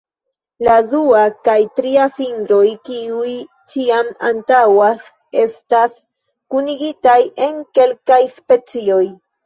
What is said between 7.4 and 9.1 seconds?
en kelkaj specioj.